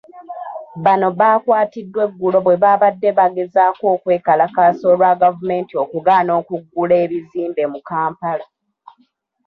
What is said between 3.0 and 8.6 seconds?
bagezaako okwekalakaasa olwa gavumenti okugaana okuggula ebizimbe mu Kampala.